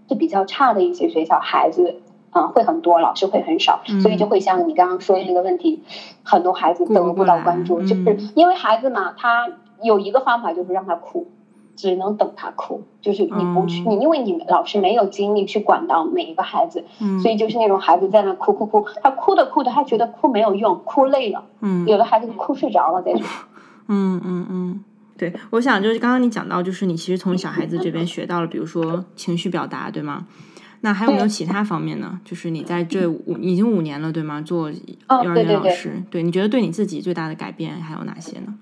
[0.09, 2.01] 就比较差的一些学校，孩子
[2.33, 5.83] 嗯会很多，老师会很少，所以就会像你刚刚说的那个问题，
[6.23, 9.51] 很多孩子得不到关注，就是因为孩子嘛，他
[9.83, 11.27] 有一个方法就是让他哭。
[11.77, 16.85] 只能等他哭，就是你不去，你因为你们老师没有精力去管到每一个孩子，
[17.23, 23.27] 所以就是那种孩子在那哭哭哭，他哭的哭的，他觉得哭没有用，哭累了，嗯有的孩子哭睡着了在说。
[23.89, 24.85] 嗯嗯嗯，
[25.19, 30.27] 对，我想就是刚刚你讲到，就是你其实从小孩子这边学到了，比如说情绪表达，对吗？
[30.81, 32.21] 那还有没有其他方面呢？
[32.25, 34.41] 就是你在这五已经五年了，对吗？
[34.41, 34.77] 做幼
[35.09, 38.55] 儿园老师，对，你觉得对你自己最大的改变还有哪些呢？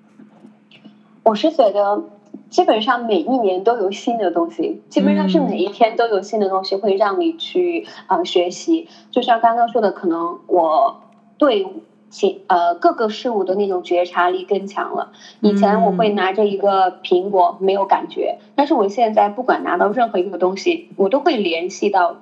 [1.25, 2.03] 我是觉得。
[2.51, 8.89] 基本上每一年都有新的东西，基本上是每一天都有新的东西会让你去啊学习。
[9.11, 11.03] 就像刚刚说的，可能我
[11.39, 11.67] 对
[12.11, 15.13] 其呃各个事物的那种觉察力更强了。
[15.41, 22.17] 以前我会拿着一个苹果没有感觉，但是我现在不管拿到任何一个东西，我都会联系到。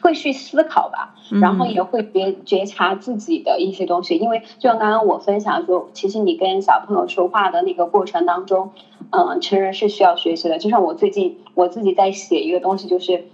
[0.00, 8.70] 会去思考吧，然后也会觉觉察自己的一些东西，因为就像刚刚我分享说，其实你跟小朋友说话的那个过程当中，
[9.12, 10.58] 嗯，成人是需要学习的。
[10.58, 13.24] 就像我最近我自己在写一个东西，就是，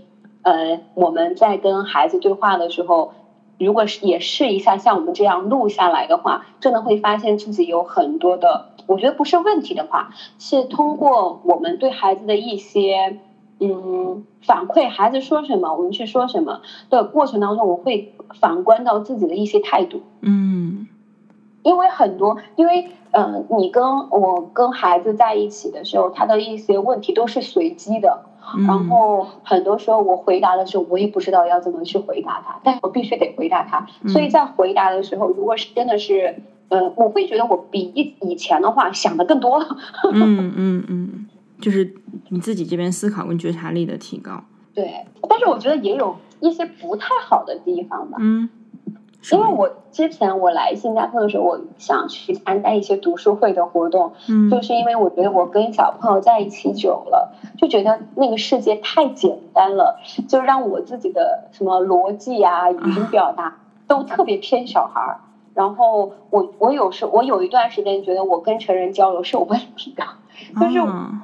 [0.42, 3.12] 呃，我们在跟孩子对话的时候，
[3.58, 13.18] 如果是也试一下像我们这样录下来的话，真的会发现自己有很多的，我觉得不是问题的话，是通过我们对孩子的一些。
[13.60, 16.60] 嗯，反馈孩子说什么，我们去说什么
[16.90, 20.02] 的过程当中，我会反观到自己的一些态度。
[20.20, 20.86] 嗯，
[21.68, 28.24] 因为很多，因为嗯，你跟我跟孩子在一起的时候，他的一些问题都是随机的，
[28.66, 33.86] 然后很多时候我回答的时候，我也不知道要怎么去回答他，但我必须得回答他。
[34.08, 36.36] 所以在回答的时候，如果是真的是，
[36.70, 39.66] 嗯，我会觉得我比以以前的话想的更多了。
[40.12, 41.26] 嗯嗯嗯。
[41.60, 41.92] 就是
[42.28, 48.16] 你自己这边思考跟觉察力的提高，对，但是我觉得也有一些不太好的地方吧。
[48.20, 48.48] 嗯，
[49.32, 63.56] 因为我之前我来新加坡的时候，我想去参加一些读书会的活动，嗯，就是因为我觉得我跟小朋友在一起久了，就觉得那个世界太简单了，就让我自己的什么逻辑啊、语音表达
[63.88, 65.20] 都特别偏小孩儿。
[65.52, 70.04] 然后我我有时我有一段时间觉得我跟成人交流是有问题的。
[70.60, 70.78] 就是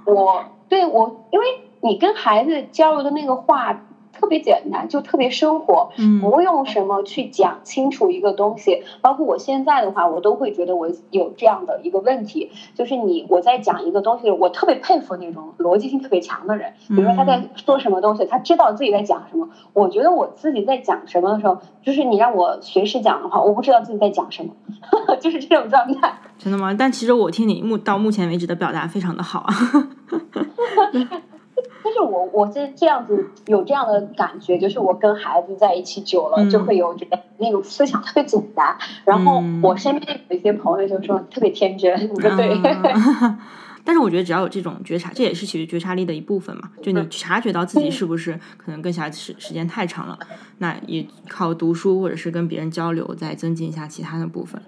[0.06, 1.46] 我对我，因为
[1.80, 3.80] 你跟孩子交流的那个话。
[4.14, 8.82] 特别简单，就特别生活，不用什么去讲清楚一个东西。
[9.00, 16.72] 包括我现在的话，我都会觉得我有这样的一个问题，就是你我在讲一个东西，我特别佩服那种逻辑性特别强的人。
[16.88, 19.48] 比如说他在说什么东西，他知道自己在讲什么。
[19.72, 24.54] 我觉得我自己在讲什么的时候，就是你让我随时讲的话，我不知道自己在讲什么，
[25.20, 26.14] 就是这种状态。
[26.38, 26.74] 真的吗？
[26.78, 29.54] 但其实我听你目到目前为止的表达非常的好啊。
[31.84, 38.76] 但是我我是这样子有这样的感觉，就是我跟孩子在一起久了，就会有这个那种思想特别简单。
[39.04, 42.58] 然后我身边有一些朋友就说特别天真，你说对。
[43.86, 46.70] 但是我觉得只要有这种觉察，这也是其实觉察力的一部分嘛。
[46.82, 50.18] 就你察觉到自己是不是可能跟小孩子时时间太长了，
[50.56, 54.58] 那也靠读书或者是跟别人交流，再增进一下其他的部分。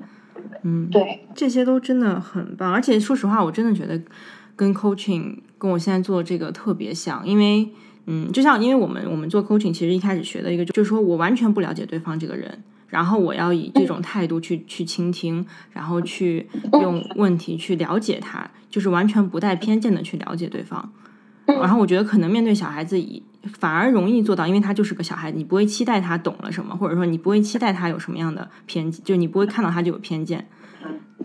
[0.63, 2.71] 嗯，对，这些都真的很棒。
[2.71, 3.99] 而且说实话，我真的觉得。
[4.57, 7.69] 跟 coaching 跟我现在做这个特别像，因为
[8.07, 20.93] 嗯，就像因为我们我们做 coaching，其实一开始学的一个就是说我完全不了解对方这个人，然后我要以这种态度去去倾听，然后去用问题去了解他，就是完全不带偏见的去了解对方。
[21.47, 23.01] 然后我觉得可能面对小孩子，
[23.53, 30.47] 反而容易做到，因为他就是个小孩子，你不会期待他懂了什么，或者说你不会期待他有什么样的偏见，就你不会看到他就有偏见。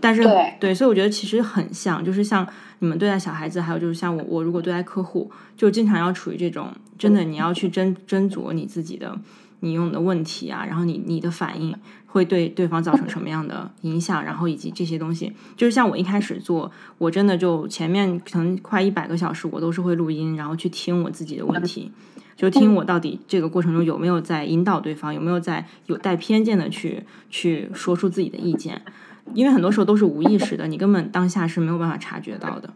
[0.00, 0.22] 但是
[0.58, 2.46] 对，所以我觉得其实很像，就是像
[2.78, 9.16] 你们对待小孩子，还有就是像我，我如果对待客户，就经常要处于这种真的，你要去斟斟酌你自己的
[9.60, 11.76] 你用的问题啊，然后你你的反应
[12.06, 21.92] 会对对方造成什么样的影响，然后以及这些东西，就是像我一开始做，我真的就前面可能快一百个小时，我都是会录音，然后去听我自己的问题，
[22.34, 28.82] 就听我到底这个过程中有没有在引导对方，有没有在有带偏见的去去说出自己的意见。
[29.34, 32.70] 因为很多时候都是无意识的，你根本当下是没有办法察觉到的。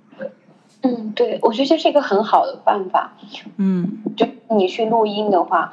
[0.82, 3.12] 嗯，对，我觉得这是一个很好的办法。
[3.56, 5.72] 嗯，就你去录音的话，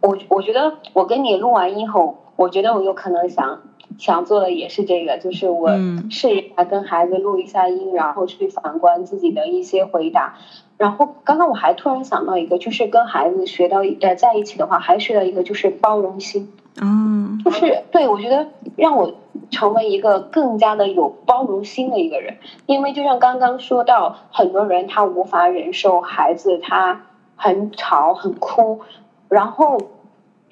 [0.00, 3.62] 我我觉得我跟你录完音后，我觉得我有可能想
[3.98, 5.70] 想做的也是这个，就是我
[6.10, 10.36] 试一下跟孩子录一下音，然后去反观自己的一些回答。
[10.76, 16.52] 然后刚刚我还突然想到一个，就是跟孩子学到呃在一起的话，还学到一个就是包容心。
[16.80, 18.46] 嗯，就是对我觉得
[18.76, 19.14] 让我。
[19.50, 22.38] 成为一个更加的有包容心的一个人。
[22.66, 27.06] 因为就像刚刚说到，很多人他无法忍受孩子他
[27.36, 28.80] 很吵很哭，
[29.28, 29.78] 然后。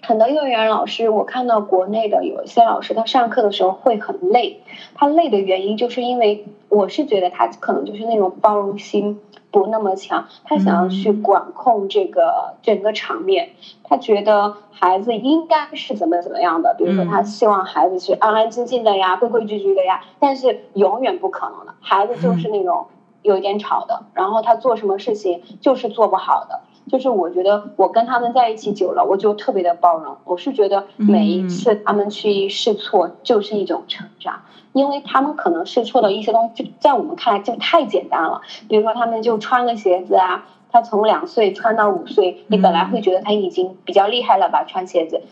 [0.05, 4.65] 很多幼儿园老师，我看到国内的有一些老师，他上课的时候会很累。
[4.97, 9.21] 他累的原因，就是因为我是觉得他可能就是那种包容心
[9.53, 13.51] 不那么强，他想要去管控这个整个场面。
[13.85, 20.03] 他觉得孩子应该是怎么怎么样的，比如说他希望孩子去安安静静的呀，规规矩矩的呀。
[20.19, 22.87] 但是永远不可能的，孩子就是那种
[23.21, 26.61] 有一点吵的，然后他做什么事情就是做不好的。
[26.91, 30.17] 就是我觉得我跟他们在一起久了，我就特别的包容。
[30.25, 34.41] 我是觉得每一次他们去试错就是一种成长，
[34.73, 38.43] 因为他们可能试错的一些东西，就在我们看来就太简单了。
[38.69, 44.65] 比如说他们就穿个鞋子啊，他从两岁穿到五岁，你本来会觉得他已经比较厉害了吧？
[44.65, 45.23] 穿鞋子，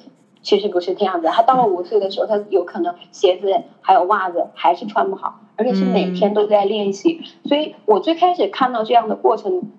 [0.43, 1.29] 其实不是这样子。
[1.29, 7.23] 他到了五岁的时候，他有可能鞋子还有袜子还是穿不好，而且是每天都在练习。
[7.45, 9.73] 所以我最开始看到这样的过程。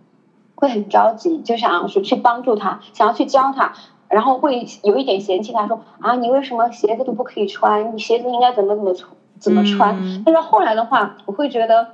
[0.54, 3.74] 会很着急，就想要说去帮助他，想要去教他，
[4.10, 7.96] 然后会有一点嫌弃他，说啊，你为什么鞋子都不可以穿？
[7.96, 9.12] 你鞋子应该怎么怎么穿？
[9.42, 9.94] 怎么穿？
[10.24, 11.86] 但是后来的话，我会觉得。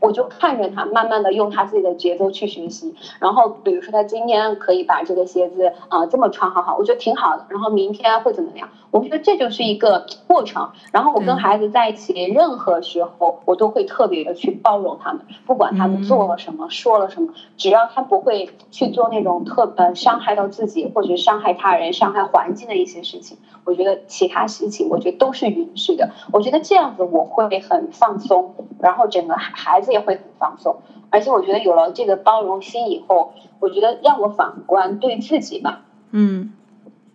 [0.00, 2.94] 我就看着他，慢慢的用他自己的节奏去学习。
[3.18, 7.44] 然后，比如说他今天可以把这个鞋子啊这么穿，好好，我觉得挺好的。
[7.50, 8.70] 然后明天会怎么样？
[8.90, 10.70] 我觉得这就是一个过程。
[10.90, 26.10] 然后我跟孩子在一起，任何时候我都会特别的去包容他们，不管他们做了什么，说了什么，只要他不会去做那种特呃伤害到自己或者伤害他人、伤害环境的一些事情，我觉得其他事情我觉得都是允许的。
[26.32, 29.89] 我觉得这样子我会很放松，然后整个孩子。
[29.90, 35.82] 也会很放松，而且我觉得有了这个包容心以后，我觉得让我反观对自己吧，
[36.12, 36.52] 嗯，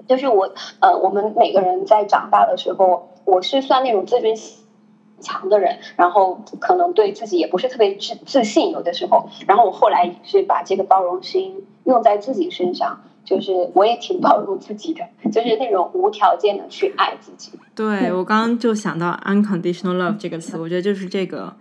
[0.07, 4.63] 就是我呃，我们每个人在长大的时候，我是算那种自尊心
[5.19, 17.51] 强的人，然后可能对自己也不是特别自自信，有的时候，然后我后来是把这个包容心用在自己身上，就是我也挺包容自己的， 就是那种无条件的去爱自己。
[17.73, 21.53] 对我刚刚就想到 unconditional love 这个词，我觉得就是这个。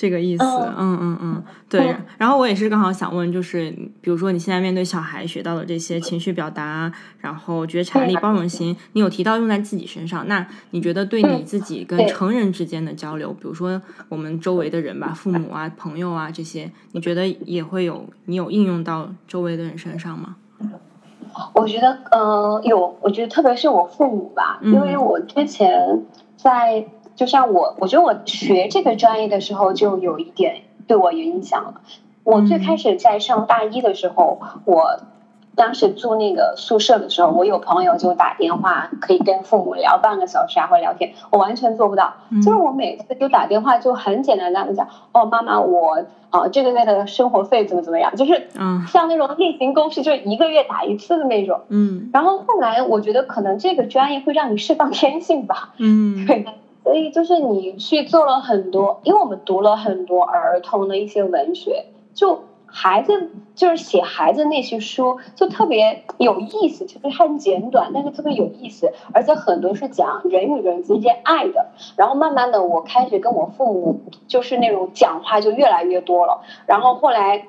[0.00, 1.94] 这个意思，嗯嗯嗯，对。
[2.16, 3.70] 然后我也是刚好想问，就是
[4.00, 20.36] 比如说你现在面对小孩学到的这些情绪表达，然后觉察力、包容心，你有提到用在自己身上，那你觉得对你自己跟成人之间的交流，比如说我们周围的人吧，父母啊、朋友啊这些，你觉得也会有你有应用到周围的人身上吗？
[21.52, 22.96] 我觉得，嗯，有。
[23.02, 26.06] 我觉得特别是我父母吧，因为我之前
[26.38, 26.86] 在。
[27.20, 31.74] 就像我，我觉得我学这个专业的时候就有一点对我有影响了。
[32.24, 35.00] 我最开始在上大一的时候，我
[35.54, 42.14] 当时住那个宿舍的时候，我有朋友就打电话可以跟父母聊半个小时啊，或聊天，我完全做不到。
[42.42, 48.48] 就是我每次就打电话就很简单的讲，哦，妈妈，我啊这个月的生活费怎么怎么样，就是
[48.88, 51.60] 像那种例行公事，就是一个月打一次的那种。
[51.68, 52.08] 嗯。
[52.14, 55.74] 然后后来我觉得可能这个专业会让你释放天性吧。
[55.76, 56.24] 嗯。
[56.24, 56.46] 对。
[56.82, 71.66] 所以就是你去做了很多，因为我们读了很多儿童的一些文学，就孩子就是写孩子那些书，就特别有意思，就是很简短，但是特别有意思，而且很多是讲人与人之间爱的。
[71.96, 76.42] 然后慢慢的，我开始跟我父母就是那种讲话就越来越多了。
[76.66, 77.46] 然后后来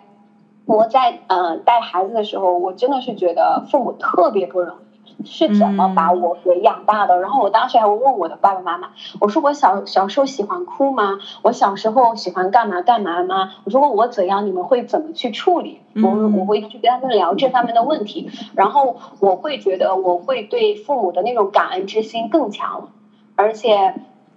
[0.65, 4.90] 我在嗯带孩子的时候，我真的是觉得父母特别不容易。
[5.25, 7.19] 是怎么把我给养大的？
[7.19, 8.89] 然后我当时还问我的爸爸妈妈，
[9.19, 11.19] 我说我小小时候喜欢哭吗？
[11.41, 13.51] 我小时候喜欢干嘛干嘛吗？
[13.63, 15.81] 我说我怎样，你们会怎么去处理？
[15.95, 22.89] 我我会去跟他们聊这方面的问题，然后我会觉得我会对父母的那种感恩之心更强，
[23.35, 23.95] 而且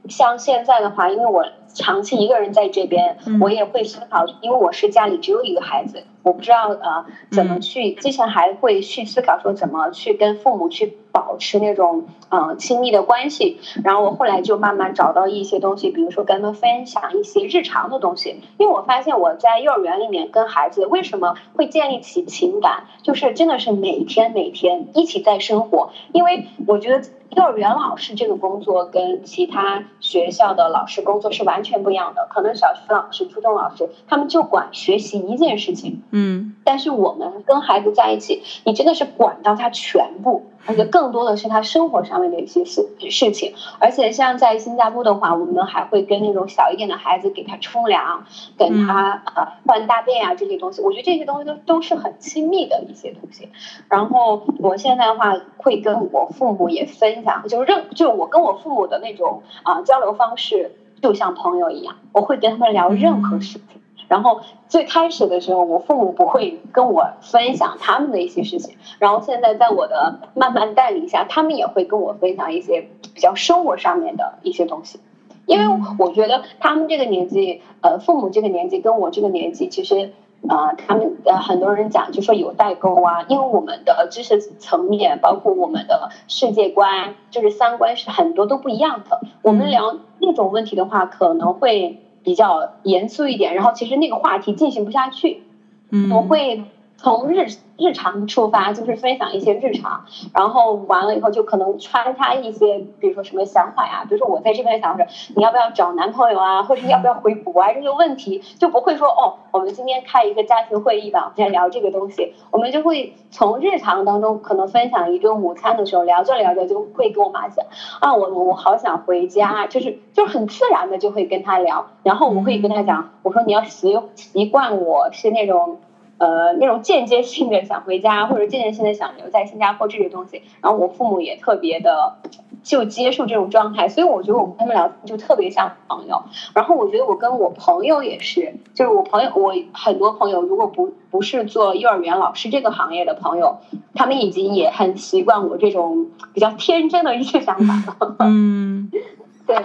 [0.08, 1.44] 像现在的话，因为我
[1.74, 6.04] 长期一个人在这边，我也会思考，因为我是家里只有一个孩子。
[6.22, 27.04] 我不知道呃怎么去，之前还会去思考说怎么去跟父母去保持那种嗯亲密的关系，然后我后来就慢慢找到一些东西，比如说跟他们分享一些日常的东西，因为我发现我在幼儿园里面跟孩子为什么会建立起情感，就是真的是每天每天一起在生活，因为我觉得
[27.36, 32.28] 幼儿园老师这个工作跟其他学校的老师工作是完全不一样的。
[32.30, 43.54] 可能小学老师、初中老师，他们就管学习一件事情，嗯，但是我们跟孩子在一起，你真的是管到他全部，而且更多的是他生活上面的一些事事情。
[43.80, 48.26] 而且像在新加坡的话，我们还会跟那种小一点的孩子给他冲凉，
[48.58, 50.82] 给他呃换大便啊这些东西。
[50.82, 53.48] 我觉得这些东西都都是很亲密的一些东西。
[53.88, 60.74] 然后我现在的话会跟我父母也分享，就是任就我跟我父母的那种啊、交流方式，
[61.04, 63.82] 就像朋友一样，我会跟他们聊任何事情。
[64.08, 74.98] 然后最开始的时候，我父母不会跟我分享他们的一些事情，然后现在在我的慢慢带领下，他们也会跟我分享一些比较生活上面的一些东西。
[75.44, 80.14] 因为我觉得他们这个年纪，呃，父母这个年纪跟我这个年纪，其实，
[80.48, 89.20] 呃，他们呃很多人讲就说有代沟啊，因为我们的知识层面，包括我们的世界观，就是三观是很多都不一样的。
[89.42, 95.42] 我们聊那种问题的话，可能会比较严肃一点，然后其实那个话题进行不下去。
[95.90, 96.64] 嗯，我会
[96.96, 117.66] 从日日常出发，就是分享一些日常，然后完了以后就可能穿插一些，比如说什么想法呀，比如说我在这边想着你要不要找男朋友啊，或者是要不要回国啊这些问题，就不会说哦，我们今天开一个家庭会议吧，我们在聊这个东西，我们就会从日常当中可能分享一顿午餐的时候，聊着聊着就会跟我妈讲
[118.00, 125.78] 啊，我我好想回家，就是就很自然的就会跟她聊，然后我们会跟她讲，我说你要习习惯我是那种。
[126.24, 132.16] 呃，那种间接性的想回家，或者间接性的想留在新加坡这些东西，然后我父母也特别的
[132.62, 136.22] 就接受这种状态，所以我觉得我跟他们聊就特别像朋友。
[136.54, 143.58] 然后我觉得我跟我朋友也是，就是我朋友，我很多朋友如果不不是做幼儿园老师这个行业的朋友，
[143.92, 148.16] 他们已经也很习惯我这种比较天真的一些想法了。
[148.20, 148.90] 嗯，
[149.46, 149.56] 对，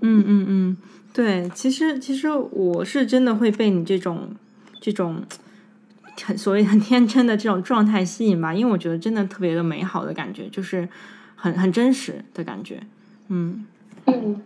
[0.00, 0.76] 嗯嗯嗯，
[1.12, 4.30] 对，其实其实我是真的会被你这种
[4.80, 5.22] 这种
[6.22, 10.88] 很所谓很天真的这种状态吸引吧，因为我觉得真的特别的美好的感觉，就是
[11.34, 12.80] 很很真实的感觉，
[13.28, 13.66] 嗯。
[14.06, 14.42] 嗯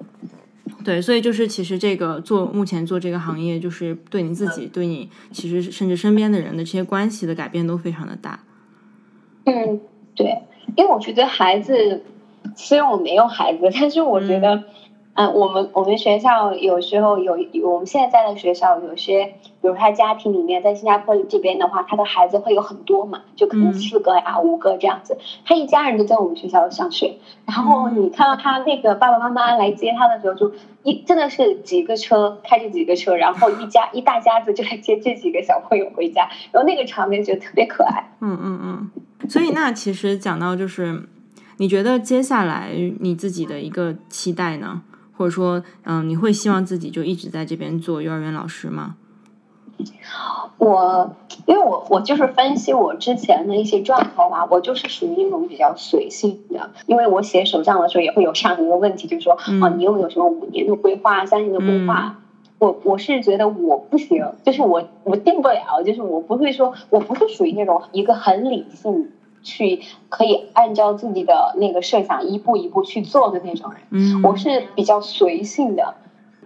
[0.84, 8.38] 对，所以就是其实这个做目前做这个行业，就是对你自己、对你其实甚至身边的人的这些关系的改变都非常的大。
[9.44, 9.80] 嗯，
[10.14, 10.42] 对，
[10.76, 12.04] 因为我觉得孩子，
[12.54, 14.64] 虽然我没有孩子，但是我觉得，
[15.14, 30.52] 嗯、我们我们学校有时候有有我们现在在的学校，有些比如他家庭里面在新加坡这边的话，他的孩子会有很多嘛，就可能嗯四个呀、五个这样子，他一家人都在我们学校上学，然后你看到他那个爸爸妈妈来接他的时候，就
[30.82, 38.12] 一真的是几个车开着几个车，然后一家 一大家子就来接这几个小朋友回家，然后那个场面就特别可爱。
[38.20, 38.90] 嗯嗯嗯。
[39.28, 41.02] 所以那其实讲到就是，
[41.56, 44.82] 你觉得接下来你自己的一个期待呢？
[45.16, 48.94] 或者说，嗯，你会希望自己就一直在这边做幼儿园老师吗？
[50.58, 51.10] 我
[51.46, 56.70] 因为我我就是分析我之前的一些状况吧，我就是属于那种比较随性的。
[56.86, 62.18] 因为我写手账的时候也会有这样一个问题，就是说，嗯啊，你有没有什么五年的规划、三年的规划？
[62.58, 69.12] 我我是觉得我不行，就是我我定不了，就是我不会说，我不是属于那种一个很理性
[69.44, 73.80] 去可以按照自己的那个设想一步一步去做的那种人。
[73.90, 75.94] 嗯，我是比较随性的，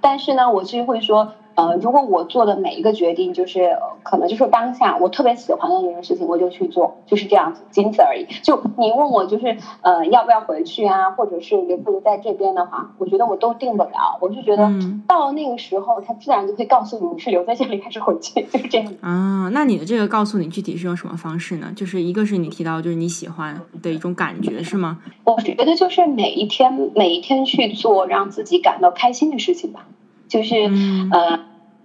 [0.03, 8.27] 但是呢，我是会说，呃，如果我做的每一个决定，就是呃可能就是当下我特别喜欢的那件事情，我就去做，就是这样子，仅此而已。
[8.43, 14.19] 就你问我，就是呃要不要回去啊，或者是留不留在这边的话，我觉得我都定不了。
[14.21, 18.93] 我就觉得嗯到那个时候，他自然就会告诉你你是留在这里还是回去，就是这样。
[19.01, 21.73] 啊，那你的这个告诉你具体是用什么方式呢？
[21.77, 24.99] 就是一个是你提到就是你喜欢的一种感觉是吗？
[25.25, 29.87] 我觉得就是每一天每一天去做让自己感到开心的事情吧，
[30.33, 30.69] 就是。
[30.69, 31.41] 嗯呃，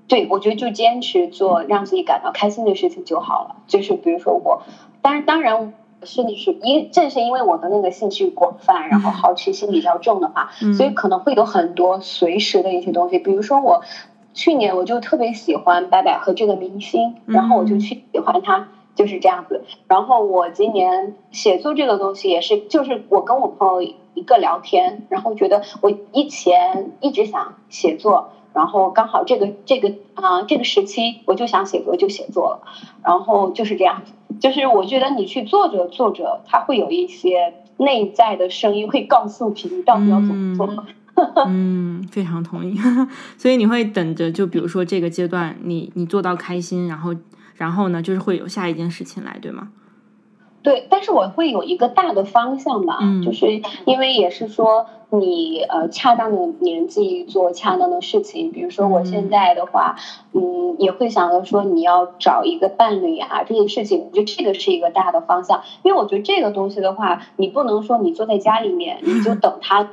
[0.07, 3.57] 对，我觉得就坚持做让自己感到开心的事情就好了。
[3.67, 4.61] 就是比如说我，
[5.01, 5.73] 当然当然
[6.03, 13.19] 是你是因正是因为我的那个兴趣广泛，然后好奇心比较重的话，嗯所以可能会有很多随时的一些东西。
[13.19, 13.83] 比如说我
[14.33, 18.69] 去年我就特别喜欢白百合这个明星，然后我就去喜欢他。
[18.95, 32.67] 就是这样子，然后我今年写作这个东西也是，就是我跟我朋友一个聊天，然后觉得我以前一直想写作，然后刚好这个这个啊、这个时期我就想写作就写作了，
[33.05, 34.01] 然后就是这样，
[34.39, 40.85] 就是我觉得你去做着做着，它会有一些内在的声音会告诉你你到底要怎么做。
[41.45, 42.75] 嗯， 非常同意。
[43.37, 47.13] 所以你会等着，就比如说这个阶段你你做到开心，然后
[47.57, 49.69] 然后呢，就是会有下一件事情来，对吗？
[50.67, 59.95] 对，但是我会有一个大的方向吧，就是因为也是说你呃恰当的年纪做恰当的事情，比如说我现在的话，
[60.33, 69.87] 嗯，也会想到说你要找一个伴侣啊这些事情，我觉得这个是一个大的方向，因为我觉得这个东西的话，你不能说你坐在家里面你就等他。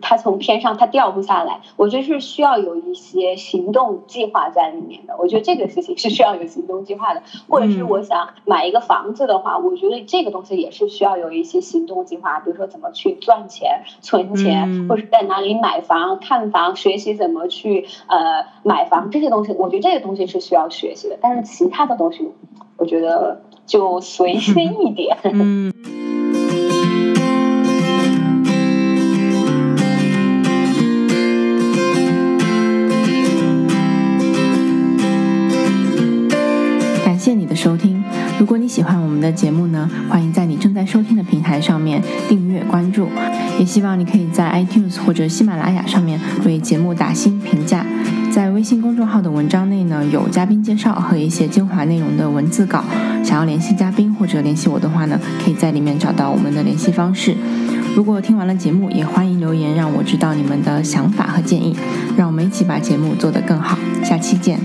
[0.00, 5.14] 它从天上它掉不下来，我觉得是需要有一些行动计划在里面的。
[5.18, 21.18] 我觉得这个事情是需要有行动计划的，或者是我想买一个房子的话，我觉得这个东西也是需要有一些行动计划，比如说怎么去赚钱、存钱，或者在哪里买房、看房、学习怎么去呃买房这些东西，我觉得这个东西是需要学习的。
[21.20, 22.30] 但是其他的东西，
[22.76, 25.16] 我觉得就随 心一点。
[25.22, 25.30] 谢
[37.58, 38.00] 收听。
[38.38, 43.08] 如果你喜欢我们的节目呢，欢迎在你正在收听的平台上面订阅关注。
[43.58, 47.84] 也希望你可以在 iTunes 或者喜马拉雅上面为节目打新评价。
[48.30, 52.84] 在微信公众号的文章内呢，有嘉宾介绍和一些精华内容的文字稿。
[53.24, 57.34] 想要联系嘉宾或者联系我的话呢，可以在里面找到我们的联系方式。
[57.96, 61.76] 如果听完了节目，也欢迎留言让我知道你们的想法和建议，
[62.16, 63.76] 让我们一起把节目做得更好。
[64.04, 64.60] 下期见。